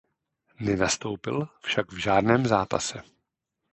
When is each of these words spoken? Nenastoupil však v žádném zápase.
Nenastoupil 0.59 1.47
však 1.61 1.91
v 1.91 1.97
žádném 1.97 2.45
zápase. 2.47 3.03